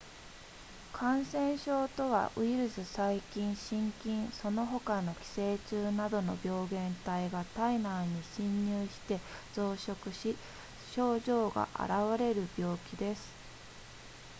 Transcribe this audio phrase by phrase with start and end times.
[0.93, 9.19] 感染症とはウイルス細菌真菌その他の寄生虫などの病原体が体内に侵入して
[9.53, 10.35] 増殖し
[10.95, 13.29] 症状が現れる病気です